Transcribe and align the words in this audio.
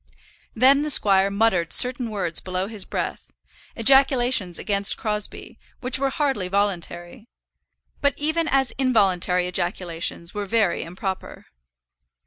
Then 0.55 0.81
the 0.81 0.89
squire 0.89 1.29
muttered 1.29 1.71
certain 1.71 2.09
words 2.09 2.39
below 2.39 2.65
his 2.65 2.85
breath, 2.85 3.31
ejaculations 3.75 4.57
against 4.57 4.97
Crosbie, 4.97 5.59
which 5.79 5.99
were 5.99 6.09
hardly 6.09 6.47
voluntary; 6.47 7.27
but 8.01 8.15
even 8.17 8.47
as 8.47 8.71
involuntary 8.79 9.45
ejaculations 9.47 10.33
were 10.33 10.47
very 10.47 10.81
improper. 10.81 11.45